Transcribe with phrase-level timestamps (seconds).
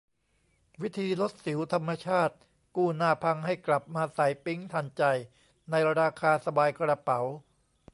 [0.81, 2.35] วิธีลดสิวธรรมชาติ
[2.75, 5.03] กู้หน้าพังให้กลับมาใสปิ๊งทันใจ
[5.69, 7.19] ในราคาสบายกระเป๋า